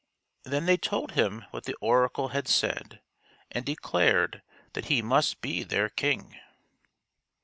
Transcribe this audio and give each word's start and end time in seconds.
Then 0.43 0.65
they 0.65 0.77
told 0.77 1.11
him 1.11 1.45
what 1.51 1.65
the 1.65 1.75
oracle 1.75 2.29
had 2.29 2.47
said, 2.47 3.03
and 3.51 3.63
declared 3.63 4.41
that 4.73 4.85
he 4.85 5.03
must 5.03 5.41
be 5.41 5.61
their 5.61 5.89
king. 5.89 6.39